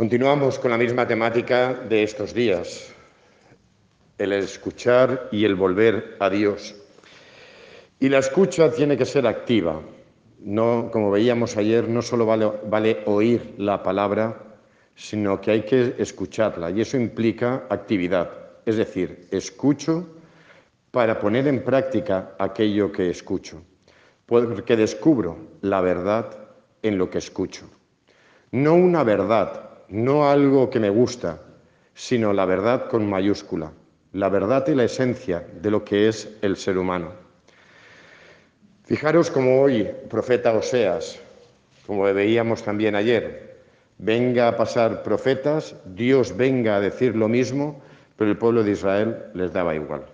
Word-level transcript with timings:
Continuamos 0.00 0.58
con 0.58 0.70
la 0.70 0.78
misma 0.78 1.06
temática 1.06 1.74
de 1.74 2.02
estos 2.02 2.32
días, 2.32 2.90
el 4.16 4.32
escuchar 4.32 5.28
y 5.30 5.44
el 5.44 5.54
volver 5.54 6.16
a 6.18 6.30
Dios. 6.30 6.74
Y 7.98 8.08
la 8.08 8.20
escucha 8.20 8.72
tiene 8.72 8.96
que 8.96 9.04
ser 9.04 9.26
activa. 9.26 9.78
No, 10.38 10.88
como 10.90 11.10
veíamos 11.10 11.58
ayer, 11.58 11.86
no 11.86 12.00
solo 12.00 12.24
vale, 12.24 13.02
oír 13.04 13.56
la 13.58 13.82
palabra, 13.82 14.42
sino 14.94 15.38
que 15.38 15.50
hay 15.50 15.62
que 15.64 15.96
escucharla 15.98 16.70
y 16.70 16.80
eso 16.80 16.96
implica 16.96 17.66
actividad. 17.68 18.30
Es 18.64 18.78
decir, 18.78 19.28
escucho 19.30 20.08
para 20.92 21.18
poner 21.18 21.46
en 21.46 21.62
práctica 21.62 22.36
aquello 22.38 22.90
que 22.90 23.10
escucho, 23.10 23.62
porque 24.24 24.78
descubro 24.78 25.36
la 25.60 25.82
verdad 25.82 26.38
en 26.82 26.96
lo 26.96 27.10
que 27.10 27.18
escucho. 27.18 27.68
No 28.50 28.74
una 28.74 29.04
verdad, 29.04 29.69
no 29.90 30.28
algo 30.28 30.70
que 30.70 30.80
me 30.80 30.90
gusta, 30.90 31.40
sino 31.94 32.32
la 32.32 32.44
verdad 32.44 32.88
con 32.88 33.08
mayúscula, 33.08 33.72
la 34.12 34.28
verdad 34.28 34.66
y 34.68 34.74
la 34.74 34.84
esencia 34.84 35.46
de 35.60 35.70
lo 35.70 35.84
que 35.84 36.08
es 36.08 36.28
el 36.42 36.56
ser 36.56 36.78
humano. 36.78 37.12
Fijaros 38.84 39.30
como 39.30 39.60
hoy, 39.60 39.88
profeta 40.08 40.52
Oseas, 40.52 41.20
como 41.86 42.02
veíamos 42.02 42.62
también 42.62 42.94
ayer, 42.94 43.58
venga 43.98 44.48
a 44.48 44.56
pasar 44.56 45.02
profetas, 45.02 45.74
Dios 45.84 46.36
venga 46.36 46.76
a 46.76 46.80
decir 46.80 47.14
lo 47.14 47.28
mismo, 47.28 47.82
pero 48.16 48.30
el 48.30 48.38
pueblo 48.38 48.62
de 48.62 48.72
Israel 48.72 49.16
les 49.34 49.52
daba 49.52 49.74
igual. 49.74 50.04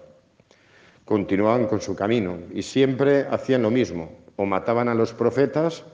Continuaban 1.04 1.66
con 1.66 1.80
su 1.80 1.94
camino 1.94 2.38
y 2.52 2.62
siempre 2.62 3.26
hacían 3.30 3.62
lo 3.62 3.70
mismo, 3.70 4.10
o 4.36 4.44
mataban 4.44 4.88
a 4.88 4.94
los 4.94 5.12
profetas, 5.12 5.84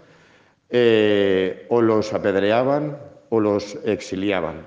eh, 0.71 1.67
o 1.69 1.83
los 1.83 2.12
apedreaban, 2.15 2.97
o 3.33 3.41
los 3.41 3.79
exiliaban. 3.87 4.67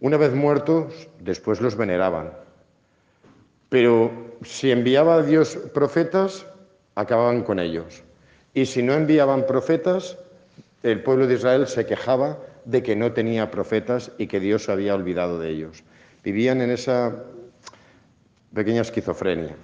Una 0.00 0.16
vez 0.16 0.32
muertos, 0.32 1.10
después 1.20 1.60
los 1.60 1.76
veneraban. 1.76 2.32
Pero 3.68 4.10
si 4.42 4.70
enviaba 4.70 5.16
a 5.16 5.22
Dios 5.22 5.58
profetas, 5.74 6.46
acababan 6.94 7.42
con 7.42 7.58
ellos. 7.58 8.02
Y 8.54 8.64
si 8.64 8.82
no 8.82 8.94
enviaban 8.94 9.44
profetas, 9.44 10.16
el 10.82 11.02
pueblo 11.02 11.26
de 11.26 11.34
Israel 11.34 11.66
se 11.66 11.84
quejaba 11.84 12.38
de 12.64 12.82
que 12.82 12.96
no 12.96 13.12
tenía 13.12 13.50
profetas 13.50 14.10
y 14.16 14.26
que 14.26 14.40
Dios 14.40 14.64
se 14.64 14.72
había 14.72 14.94
olvidado 14.94 15.38
de 15.38 15.50
ellos. 15.50 15.84
Vivían 16.24 16.62
en 16.62 16.70
esa 16.70 17.24
pequeña 18.54 18.80
esquizofrenia, 18.80 19.54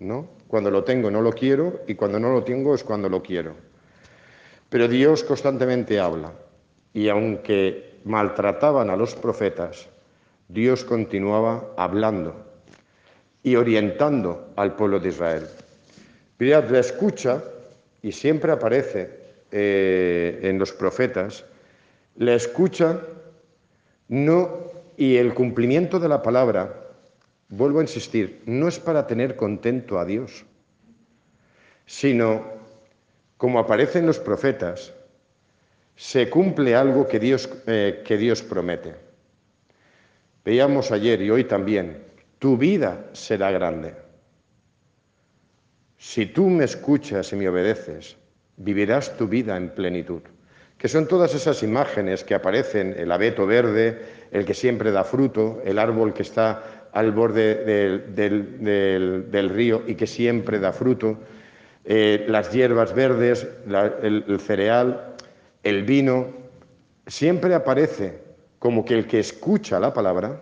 ¿no? 0.00 0.26
Cuando 0.48 0.68
lo 0.68 0.82
tengo 0.82 1.12
no 1.12 1.22
lo 1.22 1.32
quiero 1.32 1.82
y 1.86 1.94
cuando 1.94 2.18
no 2.18 2.32
lo 2.32 2.42
tengo 2.42 2.74
es 2.74 2.82
cuando 2.82 3.08
lo 3.08 3.22
quiero. 3.22 3.54
Pero 4.68 4.88
Dios 4.88 5.22
constantemente 5.22 6.00
habla 6.00 6.32
y 6.94 7.08
aunque 7.08 8.00
maltrataban 8.04 8.90
a 8.90 8.96
los 8.96 9.14
profetas, 9.14 9.88
Dios 10.48 10.84
continuaba 10.84 11.72
hablando 11.76 12.34
y 13.42 13.56
orientando 13.56 14.52
al 14.56 14.76
pueblo 14.76 15.00
de 15.00 15.08
Israel. 15.08 15.46
Mirad, 16.38 16.70
la 16.70 16.80
escucha, 16.80 17.42
y 18.02 18.12
siempre 18.12 18.52
aparece 18.52 19.10
eh, 19.50 20.40
en 20.42 20.58
los 20.58 20.72
profetas, 20.72 21.44
la 22.16 22.34
escucha 22.34 23.00
no, 24.08 24.70
y 24.96 25.16
el 25.16 25.32
cumplimiento 25.32 25.98
de 25.98 26.08
la 26.08 26.22
palabra, 26.22 26.74
vuelvo 27.48 27.78
a 27.78 27.82
insistir, 27.82 28.42
no 28.44 28.68
es 28.68 28.78
para 28.78 29.06
tener 29.06 29.36
contento 29.36 29.98
a 29.98 30.04
Dios, 30.04 30.44
sino, 31.86 32.44
como 33.36 33.58
aparece 33.58 34.00
en 34.00 34.06
los 34.06 34.18
profetas, 34.18 34.92
se 36.02 36.28
cumple 36.28 36.74
algo 36.74 37.06
que 37.06 37.20
Dios, 37.20 37.48
eh, 37.64 38.02
que 38.04 38.16
Dios 38.16 38.42
promete. 38.42 38.96
Veíamos 40.44 40.90
ayer 40.90 41.22
y 41.22 41.30
hoy 41.30 41.44
también, 41.44 42.02
tu 42.40 42.56
vida 42.56 43.04
será 43.12 43.52
grande. 43.52 43.94
Si 45.96 46.26
tú 46.26 46.48
me 46.48 46.64
escuchas 46.64 47.32
y 47.32 47.36
me 47.36 47.48
obedeces, 47.48 48.16
vivirás 48.56 49.16
tu 49.16 49.28
vida 49.28 49.56
en 49.56 49.68
plenitud. 49.68 50.22
Que 50.76 50.88
son 50.88 51.06
todas 51.06 51.36
esas 51.36 51.62
imágenes 51.62 52.24
que 52.24 52.34
aparecen, 52.34 52.96
el 52.98 53.12
abeto 53.12 53.46
verde, 53.46 54.02
el 54.32 54.44
que 54.44 54.54
siempre 54.54 54.90
da 54.90 55.04
fruto, 55.04 55.62
el 55.64 55.78
árbol 55.78 56.12
que 56.14 56.22
está 56.22 56.88
al 56.90 57.12
borde 57.12 57.64
del, 58.08 59.50
río 59.50 59.84
y 59.86 59.94
que 59.94 60.08
siempre 60.08 60.58
da 60.58 60.72
fruto, 60.72 61.20
eh, 61.84 62.24
las 62.26 62.50
hierbas 62.50 62.92
verdes, 62.92 63.46
el 64.02 64.40
cereal, 64.40 65.11
el 65.62 65.84
vino, 65.84 66.28
siempre 67.06 67.54
aparece 67.54 68.20
como 68.58 68.84
que 68.84 68.94
el 68.94 69.06
que 69.06 69.20
escucha 69.20 69.80
la 69.80 69.92
palabra, 69.92 70.40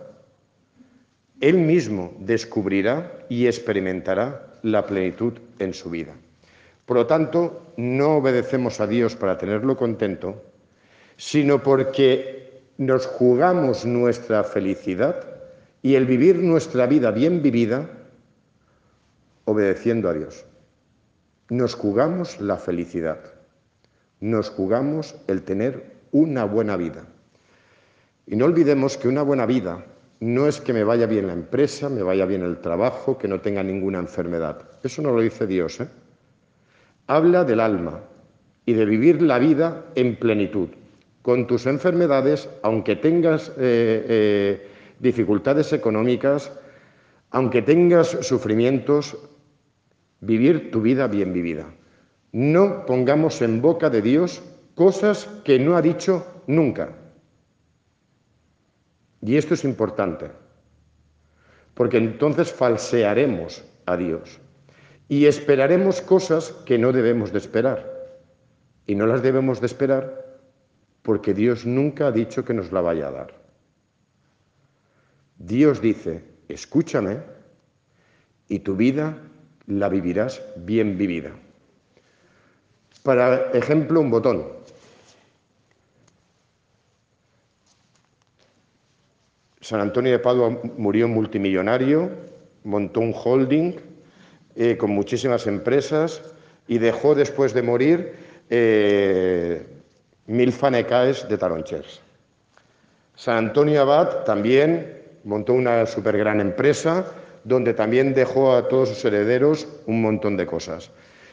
él 1.39 1.57
mismo 1.57 2.13
descubrirá 2.19 3.25
y 3.29 3.47
experimentará 3.47 4.57
la 4.61 4.85
plenitud 4.85 5.33
en 5.59 5.73
su 5.73 5.89
vida. 5.89 6.13
Por 6.85 6.97
lo 6.97 7.07
tanto, 7.07 7.73
no 7.77 8.17
obedecemos 8.17 8.79
a 8.79 8.87
Dios 8.87 9.15
para 9.15 9.37
tenerlo 9.37 9.75
contento, 9.75 10.43
sino 11.17 11.63
porque 11.63 12.61
nos 12.77 13.05
jugamos 13.07 13.85
nuestra 13.85 14.43
felicidad 14.43 15.25
y 15.81 15.95
el 15.95 16.05
vivir 16.05 16.37
nuestra 16.37 16.85
vida 16.85 17.11
bien 17.11 17.41
vivida 17.41 17.89
obedeciendo 19.45 20.09
a 20.09 20.13
Dios. 20.13 20.45
Nos 21.49 21.75
jugamos 21.75 22.39
la 22.39 22.57
felicidad 22.57 23.40
nos 24.21 24.49
jugamos 24.49 25.15
el 25.27 25.41
tener 25.41 25.97
una 26.11 26.45
buena 26.45 26.77
vida. 26.77 27.05
Y 28.27 28.35
no 28.35 28.45
olvidemos 28.45 28.97
que 28.97 29.07
una 29.07 29.23
buena 29.23 29.45
vida 29.45 29.83
no 30.21 30.47
es 30.47 30.61
que 30.61 30.73
me 30.73 30.83
vaya 30.83 31.07
bien 31.07 31.27
la 31.27 31.33
empresa, 31.33 31.89
me 31.89 32.03
vaya 32.03 32.25
bien 32.25 32.43
el 32.43 32.61
trabajo, 32.61 33.17
que 33.17 33.27
no 33.27 33.41
tenga 33.41 33.63
ninguna 33.63 33.97
enfermedad. 33.97 34.69
Eso 34.83 35.01
no 35.01 35.11
lo 35.11 35.19
dice 35.19 35.47
Dios. 35.47 35.81
¿eh? 35.81 35.87
Habla 37.07 37.43
del 37.43 37.59
alma 37.59 38.01
y 38.65 38.73
de 38.73 38.85
vivir 38.85 39.21
la 39.23 39.39
vida 39.39 39.85
en 39.95 40.15
plenitud. 40.15 40.69
Con 41.23 41.47
tus 41.47 41.65
enfermedades, 41.65 42.49
aunque 42.61 42.95
tengas 42.95 43.49
eh, 43.49 43.53
eh, 43.57 44.67
dificultades 44.99 45.73
económicas, 45.73 46.51
aunque 47.31 47.63
tengas 47.63 48.09
sufrimientos, 48.21 49.17
vivir 50.19 50.69
tu 50.69 50.81
vida 50.81 51.07
bien 51.07 51.33
vivida. 51.33 51.65
No 52.31 52.85
pongamos 52.85 53.41
en 53.41 53.61
boca 53.61 53.89
de 53.89 54.01
Dios 54.01 54.41
cosas 54.75 55.27
que 55.43 55.59
no 55.59 55.75
ha 55.75 55.81
dicho 55.81 56.43
nunca. 56.47 56.95
Y 59.21 59.37
esto 59.37 59.53
es 59.53 59.63
importante, 59.63 60.31
porque 61.73 61.97
entonces 61.97 62.51
falsearemos 62.51 63.63
a 63.85 63.97
Dios 63.97 64.39
y 65.07 65.25
esperaremos 65.25 66.01
cosas 66.01 66.51
que 66.65 66.77
no 66.77 66.91
debemos 66.91 67.31
de 67.31 67.37
esperar. 67.37 67.91
Y 68.87 68.95
no 68.95 69.05
las 69.05 69.21
debemos 69.21 69.59
de 69.59 69.67
esperar 69.67 70.39
porque 71.01 71.33
Dios 71.33 71.65
nunca 71.65 72.07
ha 72.07 72.11
dicho 72.11 72.45
que 72.45 72.53
nos 72.53 72.71
la 72.71 72.81
vaya 72.81 73.07
a 73.07 73.11
dar. 73.11 73.41
Dios 75.37 75.81
dice, 75.81 76.23
escúchame 76.47 77.19
y 78.47 78.59
tu 78.59 78.75
vida 78.75 79.17
la 79.67 79.89
vivirás 79.89 80.41
bien 80.55 80.97
vivida. 80.97 81.31
Para 83.03 83.51
ejemplo, 83.53 83.99
un 83.99 84.11
botón. 84.11 84.45
San 89.61 89.79
Antonio 89.79 90.11
de 90.11 90.19
Padua 90.19 90.57
murió 90.77 91.07
multimillonario, 91.07 92.09
montó 92.63 92.99
un 92.99 93.13
holding 93.15 93.73
eh, 94.55 94.75
con 94.77 94.91
muchísimas 94.91 95.47
empresas 95.47 96.21
y 96.67 96.77
dejó 96.77 97.15
después 97.15 97.53
de 97.53 97.61
morir 97.61 98.13
eh, 98.49 99.65
mil 100.27 100.51
fanecaes 100.51 101.27
de 101.29 101.37
taronchers. 101.37 102.01
San 103.15 103.37
Antonio 103.37 103.81
Abad 103.81 104.23
también 104.23 105.01
montó 105.23 105.53
una 105.53 105.85
super 105.85 106.17
gran 106.17 106.41
empresa 106.41 107.05
donde 107.43 107.73
también 107.73 108.13
dejó 108.13 108.53
a 108.53 108.67
todos 108.67 108.89
sus 108.89 109.05
herederos 109.05 109.67
un 109.85 110.01
montón 110.01 110.37
de 110.37 110.45
cosas. 110.45 110.91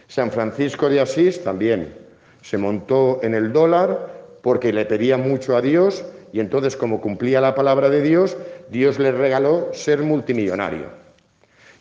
San 0.08 0.32
Francisco 0.32 0.88
de 0.88 1.00
Asís 1.00 1.44
también 1.44 1.94
se 2.42 2.58
montó 2.58 3.20
en 3.22 3.34
el 3.34 3.52
dólar 3.52 4.18
porque 4.42 4.72
le 4.72 4.86
pedía 4.86 5.18
mucho 5.18 5.56
a 5.56 5.60
Dios 5.60 6.04
y 6.32 6.40
entonces 6.40 6.76
como 6.76 7.00
cumplía 7.00 7.40
la 7.40 7.54
palabra 7.54 7.90
de 7.90 8.02
Dios, 8.02 8.36
Dios 8.70 8.98
le 8.98 9.12
regaló 9.12 9.68
ser 9.72 10.02
multimillonario. 10.02 10.86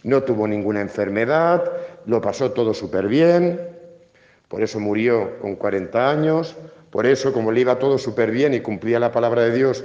No 0.03 0.24
tuvo 0.24 0.47
ninguna 0.47 0.81
enfermedad, 0.81 1.71
lo 2.06 2.21
pasó 2.21 2.51
todo 2.51 2.74
súper 2.74 3.07
bien, 3.07 3.59
por 4.47 4.62
eso 4.62 4.80
murió 4.80 5.39
con 5.39 5.56
40 5.56 6.09
años, 6.09 6.56
por 6.89 7.06
eso 7.06 7.33
como 7.33 7.51
le 7.51 7.62
iba 7.62 7.80
todo 7.80 7.97
súper 7.97 8.31
bien 8.31 8.53
y 8.53 8.62
cumplía 8.62 9.00
la 9.00 9.12
palabra 9.12 9.44
de 9.44 9.51
Dios, 9.51 9.83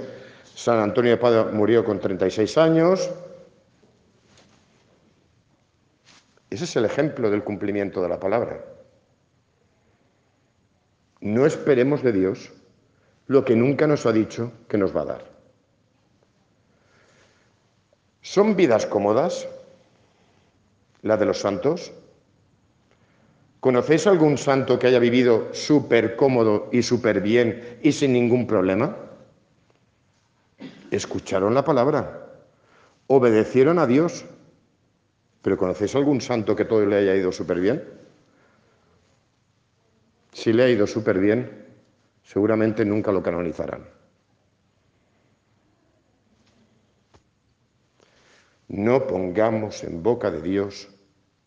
San 0.55 0.79
Antonio 0.79 1.11
de 1.11 1.17
Padua 1.17 1.49
murió 1.51 1.83
con 1.83 1.99
36 1.99 2.57
años, 2.57 3.09
Ese 6.53 6.65
es 6.65 6.75
el 6.75 6.85
ejemplo 6.85 7.31
del 7.31 7.43
cumplimiento 7.43 7.99
de 8.03 8.09
la 8.09 8.19
palabra. 8.19 8.63
No 11.19 11.47
esperemos 11.47 12.03
de 12.03 12.11
Dios 12.11 12.51
lo 13.25 13.43
que 13.43 13.55
nunca 13.55 13.87
nos 13.87 14.05
ha 14.05 14.11
dicho 14.11 14.51
que 14.67 14.77
nos 14.77 14.95
va 14.95 15.01
a 15.01 15.05
dar. 15.05 15.25
¿Son 18.21 18.55
vidas 18.55 18.85
cómodas 18.85 19.47
la 21.01 21.17
de 21.17 21.25
los 21.25 21.39
santos? 21.39 21.91
¿Conocéis 23.59 24.05
algún 24.05 24.37
santo 24.37 24.77
que 24.77 24.85
haya 24.85 24.99
vivido 24.99 25.51
súper 25.55 26.15
cómodo 26.15 26.69
y 26.71 26.83
súper 26.83 27.21
bien 27.21 27.79
y 27.81 27.93
sin 27.93 28.13
ningún 28.13 28.45
problema? 28.45 28.95
Escucharon 30.91 31.55
la 31.55 31.65
palabra, 31.65 32.27
obedecieron 33.07 33.79
a 33.79 33.87
Dios, 33.87 34.25
pero 35.43 35.57
¿conocéis 35.57 35.93
algún 35.95 36.21
santo 36.21 36.55
que 36.55 36.63
todo 36.63 36.85
le 36.85 36.95
haya 36.95 37.15
ido 37.15 37.31
súper 37.31 37.59
bien? 37.59 37.83
Si 40.31 40.53
le 40.53 40.63
ha 40.63 40.69
ido 40.69 40.87
súper 40.87 41.19
bien, 41.19 41.67
seguramente 42.23 42.85
nunca 42.85 43.11
lo 43.11 43.21
canonizarán. 43.21 43.83
No 48.69 49.05
pongamos 49.05 49.83
en 49.83 50.01
boca 50.01 50.31
de 50.31 50.41
Dios 50.41 50.89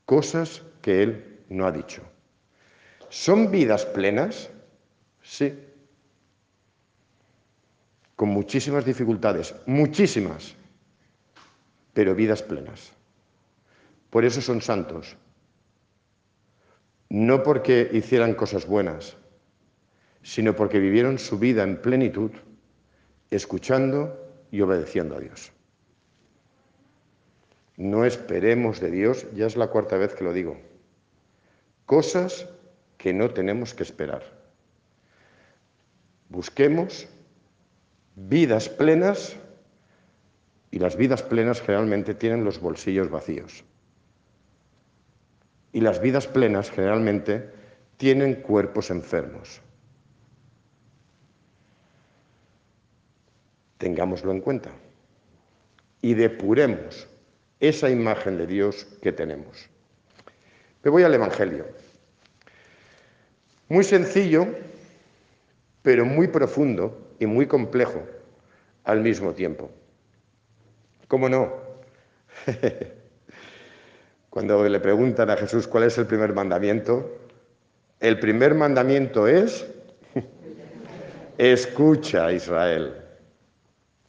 cosas 0.04 0.62
que 0.82 1.02
Él 1.02 1.40
no 1.48 1.66
ha 1.66 1.72
dicho. 1.72 2.02
¿Son 3.08 3.50
vidas 3.50 3.86
plenas? 3.86 4.50
Sí. 5.22 5.58
Con 8.14 8.28
muchísimas 8.28 8.84
dificultades, 8.84 9.54
muchísimas, 9.64 10.54
pero 11.94 12.14
vidas 12.14 12.42
plenas. 12.42 12.92
Por 14.10 14.24
eso 14.24 14.40
son 14.40 14.62
santos. 14.62 15.16
No 17.08 17.42
porque 17.42 17.88
hicieran 17.92 18.34
cosas 18.34 18.66
buenas, 18.66 19.16
sino 20.22 20.56
porque 20.56 20.80
vivieron 20.80 21.18
su 21.18 21.38
vida 21.38 21.62
en 21.62 21.80
plenitud, 21.80 22.32
escuchando 23.30 24.44
y 24.50 24.60
obedeciendo 24.60 25.16
a 25.16 25.20
Dios. 25.20 25.52
No 27.76 28.04
esperemos 28.04 28.80
de 28.80 28.90
Dios, 28.90 29.26
ya 29.34 29.46
es 29.46 29.56
la 29.56 29.68
cuarta 29.68 29.96
vez 29.96 30.14
que 30.14 30.24
lo 30.24 30.32
digo, 30.32 30.56
cosas 31.84 32.48
que 32.96 33.12
no 33.12 33.30
tenemos 33.30 33.74
que 33.74 33.82
esperar. 33.82 34.22
Busquemos 36.28 37.06
vidas 38.16 38.68
plenas 38.68 39.36
y 40.70 40.78
las 40.78 40.96
vidas 40.96 41.22
plenas 41.22 41.60
generalmente 41.60 42.14
tienen 42.14 42.44
los 42.44 42.58
bolsillos 42.58 43.10
vacíos. 43.10 43.64
Y 45.76 45.82
las 45.82 46.00
vidas 46.00 46.26
plenas 46.26 46.70
generalmente 46.70 47.50
tienen 47.98 48.36
cuerpos 48.36 48.90
enfermos. 48.90 49.60
tengámoslo 53.78 54.32
en 54.32 54.40
cuenta 54.40 54.70
y 56.00 56.14
depuremos 56.14 57.06
esa 57.60 57.90
imagen 57.90 58.38
de 58.38 58.46
Dios 58.46 58.86
que 59.02 59.12
tenemos. 59.12 59.68
Me 60.82 60.90
voy 60.90 61.02
al 61.02 61.14
Evangelio. 61.14 61.66
Muy 63.68 63.84
sencillo, 63.84 64.46
pero 65.82 66.04
muy 66.04 66.28
profundo 66.28 67.14
y 67.18 67.26
muy 67.26 67.46
complejo 67.46 68.02
al 68.84 69.00
mismo 69.00 69.32
tiempo. 69.32 69.70
¿Cómo 71.08 71.28
no? 71.28 71.52
Cuando 74.36 74.68
le 74.68 74.80
preguntan 74.80 75.30
a 75.30 75.36
Jesús 75.38 75.66
cuál 75.66 75.84
es 75.84 75.96
el 75.96 76.06
primer 76.06 76.34
mandamiento, 76.34 77.10
el 78.00 78.20
primer 78.20 78.54
mandamiento 78.54 79.26
es, 79.26 79.64
escucha 81.38 82.30
Israel 82.30 82.96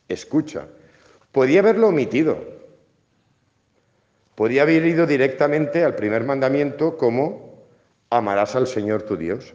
escucha. 0.10 0.68
Podía 1.32 1.62
haberlo 1.62 1.88
omitido. 1.88 2.44
Podía 4.36 4.64
haber 4.64 4.86
ido 4.86 5.08
directamente 5.08 5.86
al 5.86 5.96
primer 5.96 6.26
mandamiento 6.26 6.98
como 6.98 7.66
amarás 8.10 8.54
al 8.58 8.68
Señor 8.68 9.04
tu 9.04 9.16
Dios. 9.16 9.54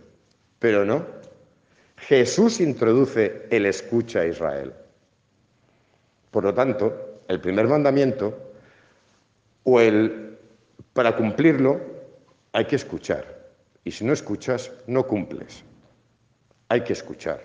Pero 0.58 0.86
no. 0.86 1.04
Jesús 1.98 2.62
introduce 2.62 3.46
el 3.50 3.66
escucha 3.66 4.20
a 4.20 4.26
Israel. 4.26 4.72
Por 6.30 6.44
lo 6.44 6.54
tanto, 6.54 7.20
el 7.28 7.42
primer 7.42 7.68
mandamiento 7.68 8.54
o 9.64 9.78
el 9.78 10.31
para 10.92 11.16
cumplirlo 11.16 11.80
hay 12.52 12.66
que 12.66 12.76
escuchar. 12.76 13.42
Y 13.84 13.90
si 13.90 14.04
no 14.04 14.12
escuchas, 14.12 14.70
no 14.86 15.06
cumples. 15.06 15.64
Hay 16.68 16.82
que 16.82 16.92
escuchar. 16.92 17.40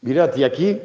Mirad, 0.00 0.36
y 0.36 0.44
aquí 0.44 0.80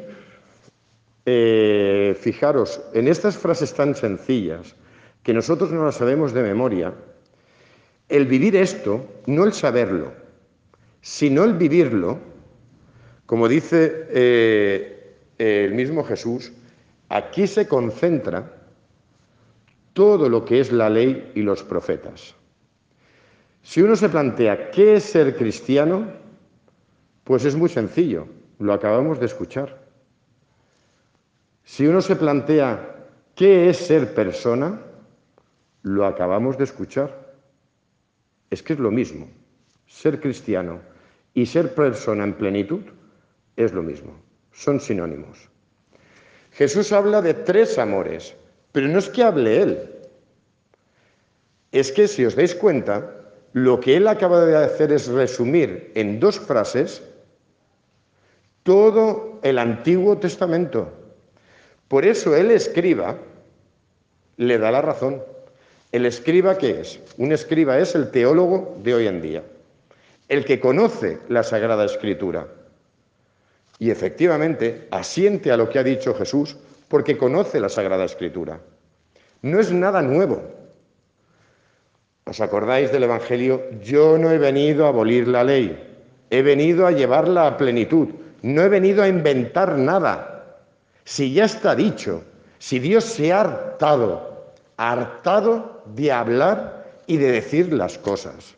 eh, 1.26 2.16
fijaros, 2.18 2.80
en 2.94 3.08
estas 3.08 3.36
frases 3.36 3.74
tan 3.74 3.94
sencillas, 3.94 4.74
que 5.22 5.34
nosotros 5.34 5.70
no 5.70 5.84
las 5.84 5.96
sabemos 5.96 6.32
de 6.32 6.42
memoria, 6.42 6.94
el 8.08 8.26
vivir 8.26 8.56
esto, 8.56 9.06
no 9.26 9.44
el 9.44 9.52
saberlo, 9.52 10.12
sino 11.02 11.44
el 11.44 11.54
vivirlo, 11.54 12.18
como 13.26 13.46
dice 13.48 14.06
eh, 14.10 15.16
el 15.38 15.74
mismo 15.74 16.02
Jesús, 16.04 16.52
aquí 17.08 17.46
se 17.46 17.68
concentra 17.68 18.59
todo 19.92 20.28
lo 20.28 20.44
que 20.44 20.60
es 20.60 20.72
la 20.72 20.88
ley 20.88 21.32
y 21.34 21.42
los 21.42 21.62
profetas. 21.62 22.34
Si 23.62 23.82
uno 23.82 23.96
se 23.96 24.08
plantea 24.08 24.70
qué 24.70 24.96
es 24.96 25.04
ser 25.04 25.36
cristiano, 25.36 26.06
pues 27.24 27.44
es 27.44 27.54
muy 27.54 27.68
sencillo, 27.68 28.26
lo 28.58 28.72
acabamos 28.72 29.20
de 29.20 29.26
escuchar. 29.26 29.80
Si 31.64 31.86
uno 31.86 32.00
se 32.00 32.16
plantea 32.16 33.06
qué 33.34 33.68
es 33.68 33.76
ser 33.76 34.14
persona, 34.14 34.80
lo 35.82 36.06
acabamos 36.06 36.58
de 36.58 36.64
escuchar. 36.64 37.34
Es 38.50 38.62
que 38.62 38.72
es 38.72 38.78
lo 38.78 38.90
mismo. 38.90 39.28
Ser 39.86 40.20
cristiano 40.20 40.80
y 41.34 41.46
ser 41.46 41.74
persona 41.74 42.24
en 42.24 42.34
plenitud 42.34 42.82
es 43.56 43.72
lo 43.72 43.82
mismo. 43.82 44.14
Son 44.52 44.80
sinónimos. 44.80 45.48
Jesús 46.52 46.92
habla 46.92 47.22
de 47.22 47.34
tres 47.34 47.78
amores, 47.78 48.34
pero 48.72 48.88
no 48.88 48.98
es 48.98 49.08
que 49.08 49.22
hable 49.22 49.62
él. 49.62 49.90
Es 51.72 51.92
que 51.92 52.08
si 52.08 52.24
os 52.24 52.34
dais 52.34 52.54
cuenta, 52.54 53.20
lo 53.52 53.80
que 53.80 53.96
él 53.96 54.06
acaba 54.08 54.44
de 54.44 54.56
hacer 54.56 54.92
es 54.92 55.08
resumir 55.08 55.92
en 55.94 56.20
dos 56.20 56.38
frases 56.38 57.02
todo 58.62 59.40
el 59.42 59.58
Antiguo 59.58 60.18
Testamento. 60.18 60.92
Por 61.88 62.04
eso 62.04 62.36
el 62.36 62.50
escriba 62.50 63.18
le 64.36 64.58
da 64.58 64.70
la 64.70 64.82
razón. 64.82 65.22
¿El 65.92 66.06
escriba 66.06 66.56
qué 66.56 66.80
es? 66.80 67.00
Un 67.18 67.32
escriba 67.32 67.78
es 67.78 67.94
el 67.96 68.10
teólogo 68.10 68.76
de 68.82 68.94
hoy 68.94 69.06
en 69.08 69.20
día, 69.20 69.42
el 70.28 70.44
que 70.44 70.60
conoce 70.60 71.18
la 71.28 71.42
Sagrada 71.42 71.84
Escritura. 71.84 72.46
Y 73.80 73.90
efectivamente 73.90 74.86
asiente 74.92 75.50
a 75.50 75.56
lo 75.56 75.68
que 75.68 75.80
ha 75.80 75.82
dicho 75.82 76.14
Jesús 76.14 76.56
porque 76.90 77.16
conoce 77.16 77.60
la 77.60 77.68
Sagrada 77.68 78.04
Escritura. 78.04 78.60
No 79.42 79.60
es 79.60 79.70
nada 79.70 80.02
nuevo. 80.02 80.42
¿Os 82.24 82.40
acordáis 82.40 82.90
del 82.90 83.04
Evangelio? 83.04 83.62
Yo 83.80 84.18
no 84.18 84.28
he 84.30 84.38
venido 84.38 84.84
a 84.84 84.88
abolir 84.88 85.28
la 85.28 85.44
ley, 85.44 85.78
he 86.30 86.42
venido 86.42 86.88
a 86.88 86.90
llevarla 86.90 87.46
a 87.46 87.56
plenitud, 87.56 88.08
no 88.42 88.62
he 88.62 88.68
venido 88.68 89.04
a 89.04 89.08
inventar 89.08 89.78
nada, 89.78 90.58
si 91.04 91.32
ya 91.32 91.44
está 91.44 91.76
dicho, 91.76 92.24
si 92.58 92.80
Dios 92.80 93.04
se 93.04 93.32
ha 93.32 93.42
hartado, 93.42 94.52
hartado 94.76 95.84
de 95.94 96.10
hablar 96.10 96.90
y 97.06 97.18
de 97.18 97.30
decir 97.30 97.72
las 97.72 97.98
cosas. 97.98 98.56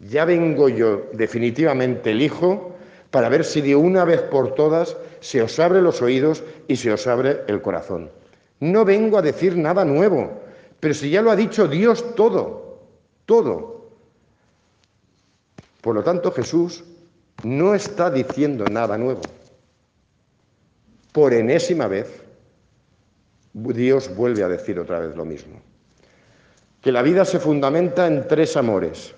Ya 0.00 0.26
vengo 0.26 0.68
yo 0.68 1.08
definitivamente 1.14 2.10
el 2.10 2.20
Hijo 2.20 2.76
para 3.12 3.28
ver 3.28 3.44
si 3.44 3.60
de 3.60 3.76
una 3.76 4.04
vez 4.04 4.22
por 4.22 4.54
todas 4.54 4.96
se 5.20 5.42
os 5.42 5.60
abre 5.60 5.82
los 5.82 6.00
oídos 6.00 6.42
y 6.66 6.76
se 6.76 6.90
os 6.90 7.06
abre 7.06 7.42
el 7.46 7.60
corazón. 7.60 8.10
No 8.58 8.86
vengo 8.86 9.18
a 9.18 9.22
decir 9.22 9.56
nada 9.56 9.84
nuevo, 9.84 10.40
pero 10.80 10.94
si 10.94 11.10
ya 11.10 11.20
lo 11.20 11.30
ha 11.30 11.36
dicho 11.36 11.68
Dios 11.68 12.16
todo, 12.16 12.80
todo. 13.26 13.90
Por 15.82 15.94
lo 15.94 16.02
tanto, 16.02 16.32
Jesús 16.32 16.84
no 17.44 17.74
está 17.74 18.10
diciendo 18.10 18.64
nada 18.64 18.96
nuevo. 18.96 19.20
Por 21.12 21.34
enésima 21.34 21.88
vez, 21.88 22.22
Dios 23.52 24.16
vuelve 24.16 24.42
a 24.42 24.48
decir 24.48 24.78
otra 24.78 25.00
vez 25.00 25.14
lo 25.14 25.26
mismo. 25.26 25.60
Que 26.80 26.92
la 26.92 27.02
vida 27.02 27.26
se 27.26 27.38
fundamenta 27.38 28.06
en 28.06 28.26
tres 28.26 28.56
amores. 28.56 29.14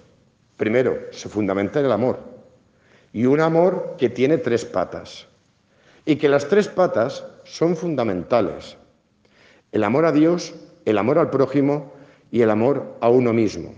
Primero, 0.56 0.98
se 1.12 1.28
fundamenta 1.28 1.78
en 1.78 1.86
el 1.86 1.92
amor. 1.92 2.33
Y 3.14 3.24
un 3.26 3.40
amor 3.40 3.94
que 3.96 4.10
tiene 4.10 4.38
tres 4.38 4.66
patas. 4.66 5.26
Y 6.04 6.16
que 6.16 6.28
las 6.28 6.48
tres 6.48 6.68
patas 6.68 7.24
son 7.44 7.76
fundamentales. 7.76 8.76
El 9.72 9.84
amor 9.84 10.04
a 10.04 10.12
Dios, 10.12 10.52
el 10.84 10.98
amor 10.98 11.18
al 11.18 11.30
prójimo 11.30 11.92
y 12.30 12.42
el 12.42 12.50
amor 12.50 12.96
a 13.00 13.08
uno 13.08 13.32
mismo. 13.32 13.72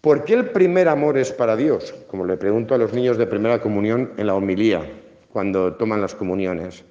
¿Por 0.00 0.24
qué 0.24 0.34
el 0.34 0.50
primer 0.50 0.88
amor 0.88 1.18
es 1.18 1.32
para 1.32 1.56
Dios? 1.56 1.92
Como 2.06 2.24
le 2.24 2.36
pregunto 2.36 2.74
a 2.74 2.78
los 2.78 2.92
niños 2.92 3.18
de 3.18 3.26
primera 3.26 3.60
comunión 3.60 4.12
en 4.16 4.28
la 4.28 4.36
homilía, 4.36 4.88
cuando 5.32 5.74
toman 5.74 6.00
las 6.00 6.14
comuniones. 6.14 6.84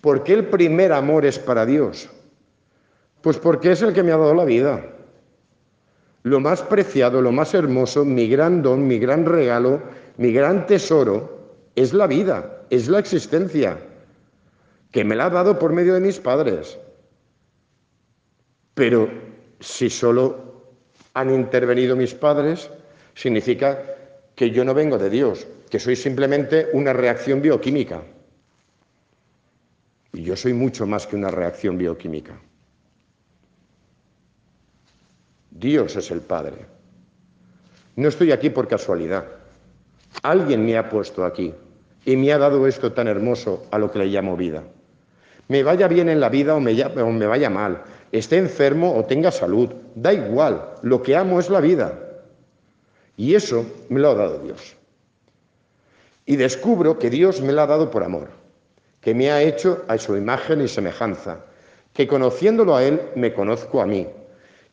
¿Por 0.00 0.22
qué 0.22 0.34
el 0.34 0.46
primer 0.46 0.92
amor 0.92 1.26
es 1.26 1.40
para 1.40 1.66
Dios? 1.66 2.08
Pues 3.20 3.38
porque 3.38 3.72
es 3.72 3.82
el 3.82 3.92
que 3.92 4.04
me 4.04 4.12
ha 4.12 4.16
dado 4.16 4.34
la 4.34 4.44
vida. 4.44 4.84
Lo 6.24 6.38
más 6.38 6.62
preciado, 6.62 7.20
lo 7.20 7.32
más 7.32 7.52
hermoso, 7.54 8.04
mi 8.04 8.28
gran 8.28 8.62
don, 8.62 8.86
mi 8.86 8.98
gran 8.98 9.26
regalo, 9.26 9.82
mi 10.18 10.32
gran 10.32 10.66
tesoro, 10.66 11.42
es 11.74 11.92
la 11.92 12.06
vida, 12.06 12.64
es 12.70 12.88
la 12.88 13.00
existencia, 13.00 13.78
que 14.90 15.04
me 15.04 15.16
la 15.16 15.26
ha 15.26 15.30
dado 15.30 15.58
por 15.58 15.72
medio 15.72 15.94
de 15.94 16.00
mis 16.00 16.18
padres. 16.20 16.78
Pero 18.74 19.08
si 19.60 19.90
solo 19.90 20.62
han 21.14 21.34
intervenido 21.34 21.96
mis 21.96 22.14
padres, 22.14 22.70
significa 23.14 23.82
que 24.34 24.50
yo 24.50 24.64
no 24.64 24.74
vengo 24.74 24.98
de 24.98 25.10
Dios, 25.10 25.46
que 25.68 25.78
soy 25.78 25.96
simplemente 25.96 26.68
una 26.72 26.92
reacción 26.92 27.42
bioquímica. 27.42 28.02
Y 30.12 30.22
yo 30.22 30.36
soy 30.36 30.52
mucho 30.52 30.86
más 30.86 31.06
que 31.06 31.16
una 31.16 31.30
reacción 31.30 31.78
bioquímica. 31.78 32.38
Dios 35.54 35.96
es 35.96 36.10
el 36.10 36.20
Padre. 36.20 36.66
No 37.96 38.08
estoy 38.08 38.32
aquí 38.32 38.50
por 38.50 38.68
casualidad. 38.68 39.24
Alguien 40.22 40.64
me 40.64 40.76
ha 40.76 40.88
puesto 40.88 41.24
aquí 41.24 41.54
y 42.04 42.16
me 42.16 42.32
ha 42.32 42.38
dado 42.38 42.66
esto 42.66 42.92
tan 42.92 43.06
hermoso 43.06 43.66
a 43.70 43.78
lo 43.78 43.90
que 43.90 43.98
le 43.98 44.06
llamo 44.06 44.36
vida. 44.36 44.62
Me 45.48 45.62
vaya 45.62 45.88
bien 45.88 46.08
en 46.08 46.20
la 46.20 46.28
vida 46.28 46.54
o 46.54 46.60
me, 46.60 47.26
vaya 47.26 47.50
mal, 47.50 47.82
esté 48.10 48.38
enfermo 48.38 48.96
o 48.96 49.04
tenga 49.04 49.30
salud, 49.30 49.70
da 49.94 50.12
igual, 50.12 50.76
lo 50.82 51.02
que 51.02 51.16
amo 51.16 51.38
es 51.38 51.50
la 51.50 51.60
vida. 51.60 51.98
Y 53.16 53.34
eso 53.34 53.66
me 53.88 54.00
lo 54.00 54.10
ha 54.10 54.14
dado 54.14 54.38
Dios. 54.38 54.76
Y 56.24 56.36
descubro 56.36 56.98
que 56.98 57.10
Dios 57.10 57.42
me 57.42 57.52
lo 57.52 57.60
ha 57.60 57.66
dado 57.66 57.90
por 57.90 58.04
amor, 58.04 58.28
que 59.00 59.14
me 59.14 59.30
ha 59.30 59.42
hecho 59.42 59.84
a 59.88 59.98
su 59.98 60.16
imagen 60.16 60.62
y 60.62 60.68
semejanza, 60.68 61.40
que 61.92 62.06
conociéndolo 62.06 62.74
a 62.74 62.84
Él 62.84 63.00
me 63.16 63.34
conozco 63.34 63.82
a 63.82 63.86
mí, 63.86 64.06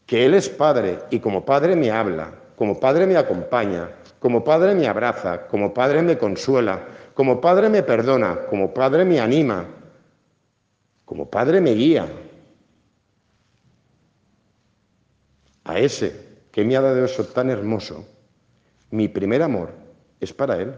que 0.10 0.26
Él 0.26 0.34
es 0.34 0.50
Padre 0.50 0.98
y 1.12 1.20
como 1.20 1.46
Padre 1.46 1.76
me 1.76 1.92
habla, 1.92 2.34
como 2.56 2.80
Padre 2.80 3.06
me 3.06 3.16
acompaña, 3.16 3.92
como 4.18 4.44
Padre 4.44 4.74
me 4.74 4.88
abraza, 4.88 5.46
como 5.46 5.72
Padre 5.72 6.02
me 6.02 6.18
consuela, 6.18 6.84
como 7.14 7.40
Padre 7.40 7.70
me 7.70 7.84
perdona, 7.84 8.48
como 8.50 8.74
Padre 8.74 9.06
me 9.06 9.20
anima, 9.20 9.68
como 11.06 11.30
Padre 11.30 11.62
me 11.62 11.76
guía. 11.76 12.08
A 15.66 15.78
ese 15.78 16.40
que 16.52 16.66
me 16.66 16.76
ha 16.76 16.82
dado 16.82 17.06
eso 17.06 17.26
tan 17.26 17.52
hermoso, 17.52 18.04
mi 18.90 19.10
primer 19.10 19.44
amor 19.44 19.70
es 20.20 20.34
para 20.34 20.60
Él. 20.60 20.74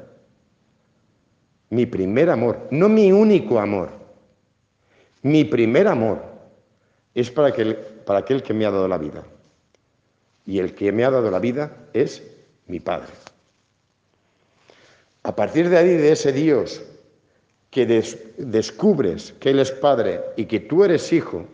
Mi 1.69 1.85
primer 1.85 2.29
amor, 2.29 2.67
no 2.69 2.89
mi 2.89 3.13
único 3.13 3.59
amor. 3.59 3.91
Mi 5.21 5.45
primer 5.45 5.87
amor 5.87 6.21
es 7.13 7.31
para 7.31 7.47
aquel, 7.47 7.77
para 8.05 8.19
aquel 8.19 8.43
que 8.43 8.53
me 8.53 8.65
ha 8.65 8.71
dado 8.71 8.87
la 8.87 8.97
vida. 8.97 9.23
Y 10.45 10.59
el 10.59 10.73
que 10.73 10.91
me 10.91 11.05
ha 11.05 11.11
dado 11.11 11.29
la 11.29 11.39
vida 11.39 11.75
es 11.93 12.23
mi 12.67 12.79
Padre. 12.79 13.11
A 15.23 15.35
partir 15.35 15.69
de 15.69 15.77
ahí, 15.77 15.95
de 15.97 16.11
ese 16.11 16.31
Dios 16.31 16.81
que 17.69 17.85
descubres 18.37 19.33
que 19.39 19.51
Él 19.51 19.59
es 19.59 19.71
Padre 19.71 20.21
y 20.35 20.45
que 20.45 20.59
tú 20.59 20.83
eres 20.83 21.13
hijo, 21.13 21.45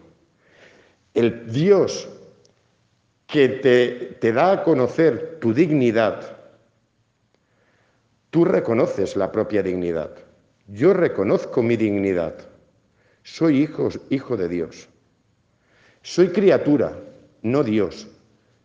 el 1.13 1.51
Dios 1.51 2.07
que 3.27 3.49
te, 3.49 4.17
te 4.19 4.31
da 4.31 4.51
a 4.51 4.63
conocer 4.63 5.37
tu 5.39 5.53
dignidad, 5.53 6.37
tú 8.29 8.45
reconoces 8.45 9.15
la 9.15 9.31
propia 9.31 9.61
dignidad. 9.61 10.11
Yo 10.67 10.93
reconozco 10.93 11.61
mi 11.61 11.75
dignidad. 11.75 12.35
Soy 13.23 13.61
hijo, 13.63 13.89
hijo 14.09 14.37
de 14.37 14.47
Dios. 14.47 14.89
Soy 16.01 16.29
criatura, 16.29 16.97
no 17.41 17.63
Dios. 17.63 18.07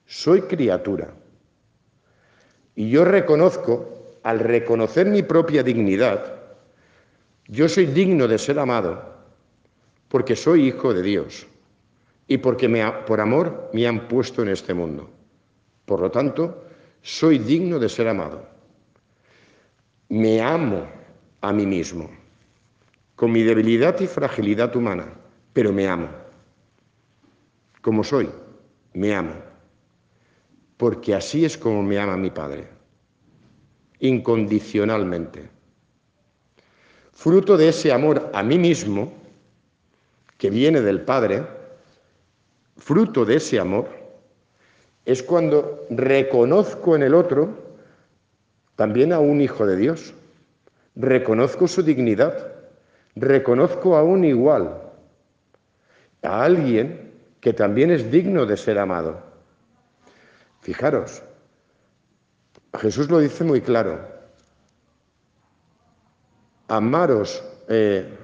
Soy 0.07 0.43
criatura. 0.43 1.13
Y 2.75 2.91
yo 2.91 3.05
reconozco, 3.05 4.19
al 4.23 4.39
reconocer 4.39 5.07
mi 5.07 5.23
propia 5.23 5.63
dignidad, 5.63 6.41
yo 7.49 7.69
soy 7.69 7.87
digno 7.87 8.29
de 8.29 8.39
ser 8.39 8.59
amado 8.59 9.03
porque 10.09 10.37
soy 10.37 10.69
hijo 10.69 10.95
de 10.95 11.03
Dios 11.03 11.47
y 12.29 12.39
porque 12.39 12.69
por 13.07 13.21
amor 13.21 13.71
me 13.73 13.87
han 13.87 14.07
puesto 14.09 14.43
en 14.43 14.49
este 14.49 14.75
mundo. 14.75 15.11
Por 15.85 16.01
lo 16.01 16.11
tanto, 16.11 16.65
soy 17.03 17.39
digno 17.39 17.79
de 17.79 17.89
ser 17.89 18.09
amado. 18.09 18.47
Me 20.09 20.41
amo 20.41 20.87
a 21.41 21.53
mí 21.53 21.67
mismo, 21.67 22.09
con 23.17 23.33
mi 23.33 23.43
debilidad 23.43 23.99
y 24.01 24.07
fragilidad 24.07 24.75
humana, 24.77 25.09
pero 25.53 25.73
me 25.73 25.89
amo 25.89 26.22
como 27.83 28.05
soy, 28.05 28.31
me 28.95 29.15
amo, 29.15 29.35
porque 30.77 31.15
así 31.15 31.45
es 31.45 31.59
como 31.59 31.83
me 31.83 31.99
ama 31.99 32.17
mi 32.17 32.31
Padre, 32.31 32.69
incondicionalmente. 33.99 35.51
Fruto 37.13 37.57
de 37.57 37.69
ese 37.69 37.93
amor 37.93 38.31
a 38.33 38.43
mí 38.43 38.59
mismo, 38.59 39.13
que 40.39 40.49
viene 40.49 40.81
del 40.81 41.03
Padre, 41.03 41.45
fruto 42.79 43.25
de 43.25 43.37
ese 43.37 43.61
amor, 43.61 43.89
es 45.05 45.23
cuando 45.23 45.85
reconozco 45.91 46.95
en 46.97 47.03
el 47.03 47.15
otro 47.15 47.49
también 48.77 49.13
a 49.13 49.19
un 49.19 49.41
hijo 49.41 49.67
de 49.67 49.77
Dios, 49.77 50.15
reconozco 50.95 51.67
su 51.67 51.83
dignidad, 51.83 52.53
reconozco 53.17 53.97
a 53.97 54.03
un 54.03 54.25
igual, 54.25 54.81
a 56.23 56.45
alguien 56.45 57.12
que 57.43 57.53
también 57.53 57.91
es 57.91 58.09
digno 58.09 58.47
de 58.47 58.57
ser 58.57 58.79
amado. 58.79 59.21
Fijaros, 60.61 61.25
Jesús 62.79 63.11
lo 63.11 63.19
dice 63.19 63.43
muy 63.43 63.61
claro. 63.61 64.09
Amaros, 66.69 67.43
eh, 67.69 68.17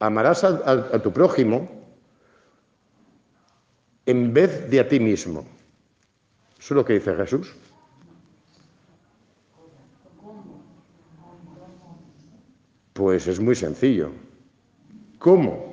amarás 0.00 0.42
a, 0.42 1.00
tu 1.00 1.12
prójimo 1.12 1.70
en 4.04 4.34
vez 4.34 4.68
de 4.68 4.80
a 4.80 4.88
ti 4.88 4.98
mismo. 4.98 5.46
Eso 6.58 6.74
es 6.74 6.76
lo 6.76 6.84
que 6.84 6.94
dice 6.94 7.14
Jesús. 7.14 7.54
Pues 12.94 13.28
es 13.28 13.38
muy 13.38 13.54
sencillo. 13.54 14.10
¿Cómo? 15.20 15.69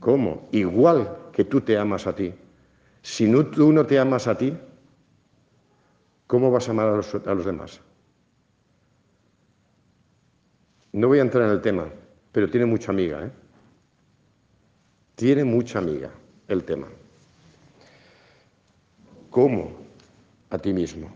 ¿Cómo? 0.00 0.48
Igual 0.52 1.30
que 1.32 1.44
tú 1.44 1.60
te 1.60 1.76
amas 1.76 2.06
a 2.06 2.14
ti. 2.14 2.34
Si 3.02 3.28
no, 3.28 3.46
tú 3.46 3.72
no 3.72 3.86
te 3.86 3.98
amas 3.98 4.26
a 4.26 4.36
ti, 4.36 4.56
¿cómo 6.26 6.50
vas 6.50 6.68
a 6.68 6.72
amar 6.72 6.88
a 6.88 6.96
los, 7.34 7.44
demás? 7.44 7.80
No 10.92 11.08
voy 11.08 11.18
a 11.18 11.22
entrar 11.22 11.44
en 11.44 11.50
el 11.50 11.60
tema, 11.60 11.86
pero 12.32 12.50
tiene 12.50 12.66
mucha 12.66 12.92
amiga. 12.92 13.26
¿eh? 13.26 13.30
Tiene 15.14 15.44
mucha 15.44 15.78
amiga 15.78 16.10
el 16.48 16.64
tema. 16.64 16.86
¿Cómo? 19.30 19.72
A 20.50 20.58
ti 20.58 20.72
mismo. 20.72 21.10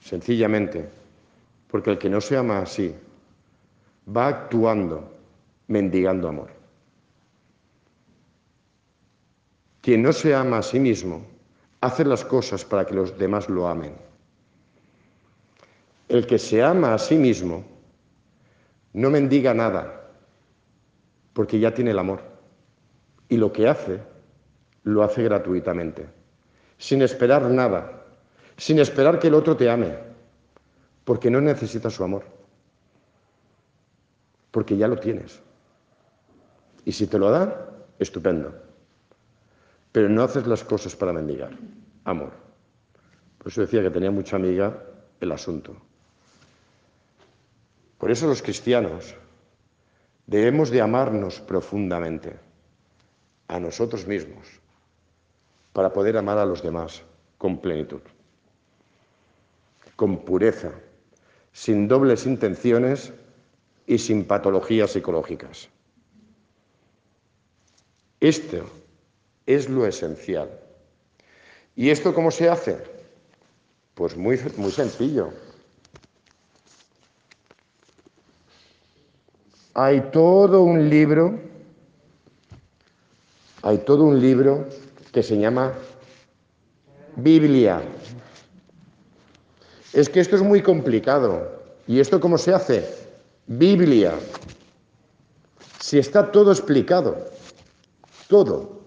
Sencillamente, 0.00 0.88
porque 1.70 1.90
el 1.90 1.98
que 1.98 2.10
no 2.10 2.20
se 2.20 2.36
ama 2.36 2.58
así 2.58 2.94
va 4.14 4.28
actuando 4.28 5.12
mendigando 5.68 6.28
amor. 6.28 6.61
Quien 9.82 10.02
no 10.02 10.12
se 10.12 10.32
ama 10.32 10.58
a 10.58 10.62
sí 10.62 10.78
mismo 10.78 11.26
hace 11.80 12.04
las 12.04 12.24
cosas 12.24 12.64
para 12.64 12.86
que 12.86 12.94
los 12.94 13.18
demás 13.18 13.48
lo 13.48 13.66
amen. 13.66 13.94
El 16.08 16.24
que 16.26 16.38
se 16.38 16.62
ama 16.62 16.94
a 16.94 16.98
sí 16.98 17.16
mismo 17.16 17.64
no 18.92 19.10
mendiga 19.10 19.52
nada, 19.52 20.08
porque 21.32 21.58
ya 21.58 21.74
tiene 21.74 21.90
el 21.90 21.98
amor. 21.98 22.20
Y 23.28 23.38
lo 23.38 23.52
que 23.52 23.68
hace, 23.68 23.98
lo 24.84 25.02
hace 25.02 25.24
gratuitamente, 25.24 26.06
sin 26.78 27.02
esperar 27.02 27.42
nada, 27.50 28.04
sin 28.56 28.78
esperar 28.78 29.18
que 29.18 29.28
el 29.28 29.34
otro 29.34 29.56
te 29.56 29.68
ame, 29.68 29.98
porque 31.04 31.28
no 31.28 31.40
necesita 31.40 31.90
su 31.90 32.04
amor, 32.04 32.22
porque 34.52 34.76
ya 34.76 34.86
lo 34.86 34.98
tienes. 34.98 35.40
Y 36.84 36.92
si 36.92 37.08
te 37.08 37.18
lo 37.18 37.30
da, 37.30 37.68
estupendo. 37.98 38.71
Pero 39.92 40.08
no 40.08 40.22
haces 40.22 40.46
las 40.46 40.64
cosas 40.64 40.96
para 40.96 41.12
mendigar. 41.12 41.56
Amor. 42.04 42.32
Por 43.38 43.48
eso 43.48 43.60
decía 43.60 43.82
que 43.82 43.90
tenía 43.90 44.10
mucha 44.10 44.36
amiga 44.36 44.82
el 45.20 45.32
asunto. 45.32 45.76
Por 47.98 48.10
eso 48.10 48.26
los 48.26 48.42
cristianos 48.42 49.14
debemos 50.26 50.70
de 50.70 50.80
amarnos 50.80 51.40
profundamente 51.40 52.36
a 53.48 53.60
nosotros 53.60 54.06
mismos 54.06 54.46
para 55.72 55.92
poder 55.92 56.16
amar 56.16 56.38
a 56.38 56.46
los 56.46 56.62
demás. 56.62 57.02
con 57.42 57.58
plenitud, 57.58 58.00
con 59.96 60.24
pureza, 60.24 60.70
sin 61.52 61.88
dobles 61.88 62.24
intenciones 62.24 63.12
y 63.84 63.98
sin 63.98 64.24
patologías 64.24 64.92
psicológicas. 64.92 65.68
Esto 68.20 68.64
es 69.46 69.68
lo 69.68 69.86
esencial. 69.86 70.50
¿Y 71.74 71.90
esto 71.90 72.14
cómo 72.14 72.30
se 72.30 72.48
hace? 72.48 72.78
Pues 73.94 74.16
muy, 74.16 74.38
muy 74.56 74.70
sencillo. 74.70 75.32
Hay 79.74 80.00
todo 80.12 80.62
un 80.62 80.90
libro, 80.90 81.38
hay 83.62 83.78
todo 83.78 84.04
un 84.04 84.20
libro 84.20 84.68
que 85.12 85.22
se 85.22 85.38
llama 85.38 85.72
Biblia. 87.16 87.82
Es 89.92 90.08
que 90.08 90.20
esto 90.20 90.36
es 90.36 90.42
muy 90.42 90.62
complicado. 90.62 91.62
¿Y 91.86 92.00
esto 92.00 92.20
cómo 92.20 92.38
se 92.38 92.52
hace? 92.52 92.88
Biblia. 93.46 94.14
Si 95.80 95.98
está 95.98 96.30
todo 96.30 96.52
explicado, 96.52 97.16
todo. 98.28 98.81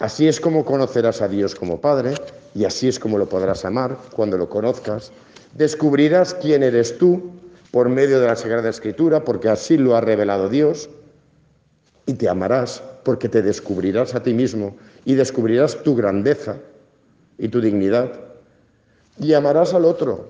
Así 0.00 0.26
es 0.26 0.40
como 0.40 0.64
conocerás 0.64 1.20
a 1.22 1.28
Dios 1.28 1.54
como 1.54 1.80
Padre 1.80 2.14
y 2.54 2.64
así 2.64 2.88
es 2.88 2.98
como 2.98 3.18
lo 3.18 3.28
podrás 3.28 3.64
amar 3.64 3.98
cuando 4.14 4.38
lo 4.38 4.48
conozcas. 4.48 5.12
Descubrirás 5.54 6.34
quién 6.34 6.62
eres 6.62 6.96
tú 6.98 7.32
por 7.70 7.88
medio 7.88 8.20
de 8.20 8.26
la 8.26 8.36
Sagrada 8.36 8.68
Escritura, 8.68 9.24
porque 9.24 9.48
así 9.48 9.76
lo 9.76 9.96
ha 9.96 10.00
revelado 10.00 10.48
Dios, 10.48 10.90
y 12.06 12.14
te 12.14 12.28
amarás 12.28 12.82
porque 13.04 13.28
te 13.28 13.42
descubrirás 13.42 14.14
a 14.14 14.22
ti 14.22 14.34
mismo 14.34 14.76
y 15.04 15.14
descubrirás 15.14 15.82
tu 15.82 15.96
grandeza 15.96 16.56
y 17.38 17.48
tu 17.48 17.60
dignidad, 17.60 18.12
y 19.18 19.34
amarás 19.34 19.74
al 19.74 19.84
otro 19.84 20.28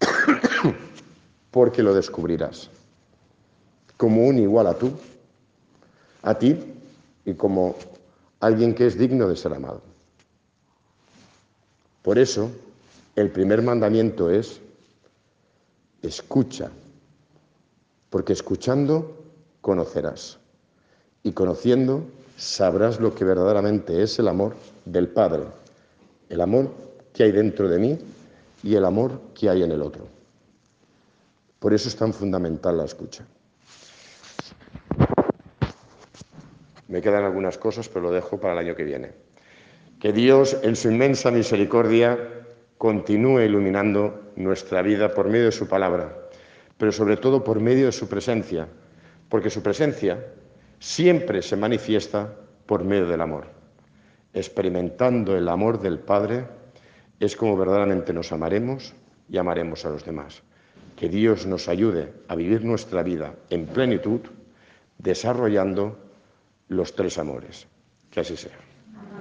porque 1.50 1.82
lo 1.82 1.94
descubrirás 1.94 2.70
como 3.96 4.26
un 4.26 4.38
igual 4.38 4.66
a 4.66 4.74
tú, 4.74 4.92
a 6.22 6.38
ti 6.38 6.58
y 7.24 7.34
como 7.34 7.76
alguien 8.40 8.74
que 8.74 8.86
es 8.86 8.98
digno 8.98 9.28
de 9.28 9.36
ser 9.36 9.54
amado. 9.54 9.82
Por 12.02 12.18
eso, 12.18 12.50
el 13.16 13.30
primer 13.30 13.62
mandamiento 13.62 14.30
es 14.30 14.60
escucha, 16.02 16.70
porque 18.10 18.32
escuchando 18.32 19.24
conocerás 19.60 20.38
y 21.22 21.32
conociendo 21.32 22.04
sabrás 22.36 23.00
lo 23.00 23.14
que 23.14 23.24
verdaderamente 23.24 24.02
es 24.02 24.18
el 24.18 24.28
amor 24.28 24.54
del 24.84 25.08
Padre, 25.08 25.44
el 26.28 26.40
amor 26.40 26.70
que 27.12 27.24
hay 27.24 27.32
dentro 27.32 27.68
de 27.68 27.78
mí 27.78 27.98
y 28.62 28.74
el 28.74 28.84
amor 28.84 29.20
que 29.34 29.48
hay 29.48 29.62
en 29.62 29.72
el 29.72 29.82
otro. 29.82 30.06
Por 31.58 31.74
eso 31.74 31.88
es 31.88 31.96
tan 31.96 32.12
fundamental 32.12 32.76
la 32.76 32.84
escucha. 32.84 33.26
Me 36.88 37.02
quedan 37.02 37.24
algunas 37.24 37.58
cosas, 37.58 37.88
pero 37.88 38.02
lo 38.02 38.12
dejo 38.12 38.38
para 38.38 38.52
el 38.52 38.60
año 38.60 38.76
que 38.76 38.84
viene. 38.84 39.12
Que 40.00 40.12
Dios, 40.12 40.56
en 40.62 40.76
su 40.76 40.90
inmensa 40.90 41.30
misericordia, 41.30 42.18
continúe 42.78 43.40
iluminando 43.40 44.32
nuestra 44.36 44.82
vida 44.82 45.14
por 45.14 45.28
medio 45.28 45.46
de 45.46 45.52
su 45.52 45.66
palabra, 45.66 46.14
pero 46.76 46.92
sobre 46.92 47.16
todo 47.16 47.42
por 47.42 47.60
medio 47.60 47.86
de 47.86 47.92
su 47.92 48.08
presencia, 48.08 48.68
porque 49.28 49.50
su 49.50 49.62
presencia 49.62 50.24
siempre 50.78 51.42
se 51.42 51.56
manifiesta 51.56 52.34
por 52.66 52.84
medio 52.84 53.06
del 53.06 53.20
amor. 53.20 53.46
Experimentando 54.34 55.36
el 55.36 55.48
amor 55.48 55.80
del 55.80 55.98
Padre 55.98 56.44
es 57.18 57.34
como 57.36 57.56
verdaderamente 57.56 58.12
nos 58.12 58.32
amaremos 58.32 58.94
y 59.30 59.38
amaremos 59.38 59.86
a 59.86 59.90
los 59.90 60.04
demás. 60.04 60.42
Que 60.96 61.08
Dios 61.08 61.46
nos 61.46 61.68
ayude 61.68 62.12
a 62.28 62.34
vivir 62.34 62.64
nuestra 62.64 63.02
vida 63.02 63.34
en 63.50 63.66
plenitud, 63.66 64.20
desarrollando 64.98 65.98
los 66.68 66.94
tres 66.94 67.18
amores. 67.18 67.68
Que 68.10 68.20
así 68.20 68.36
sea. 68.36 68.65